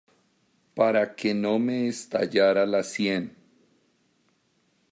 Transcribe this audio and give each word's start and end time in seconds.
para 0.73 1.15
que 1.15 1.31
no 1.35 1.59
me 1.59 1.85
estallara 1.87 2.65
la 2.65 2.81
sien. 2.83 3.35